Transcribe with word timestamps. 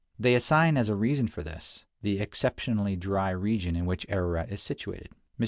They 0.17 0.33
assign, 0.33 0.77
as 0.77 0.89
a 0.89 0.95
reason 0.95 1.27
for 1.27 1.43
this, 1.43 1.85
the 2.01 2.19
exceptionally 2.21 2.95
dry 2.95 3.29
region 3.29 3.75
in 3.75 3.85
which 3.85 4.07
Ararat 4.09 4.51
is 4.51 4.59
situated. 4.59 5.09
Mr. 5.39 5.39